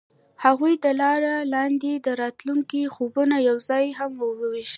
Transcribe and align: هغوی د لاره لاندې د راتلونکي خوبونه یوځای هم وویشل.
هغوی 0.43 0.73
د 0.83 0.85
لاره 1.01 1.35
لاندې 1.53 1.91
د 1.95 2.07
راتلونکي 2.21 2.81
خوبونه 2.95 3.35
یوځای 3.49 3.85
هم 3.99 4.11
وویشل. 4.21 4.59